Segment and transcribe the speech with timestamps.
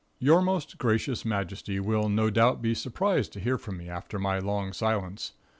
[0.17, 4.39] Your most gracious majesty will no doubt be surprised to hear from me after my
[4.39, 5.33] long silence.